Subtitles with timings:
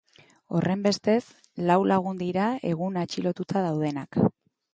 [0.59, 1.19] Horrenbestez,
[1.67, 4.21] lau lagun dira egun atxilotuta daudenak.